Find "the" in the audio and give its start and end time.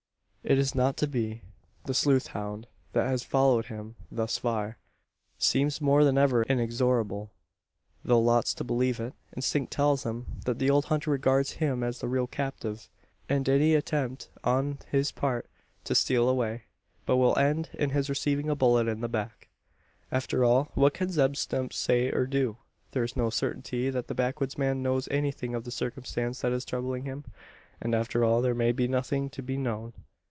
1.85-1.93, 10.57-10.71, 11.99-12.07, 19.01-19.07, 24.07-24.15, 25.65-25.71